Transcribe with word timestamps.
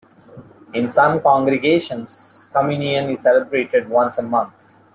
In 0.73 0.91
some 0.91 1.21
congregations 1.21 2.47
communion 2.51 3.11
is 3.11 3.19
celebrated 3.19 3.87
once 3.87 4.17
a 4.17 4.23
month. 4.23 4.53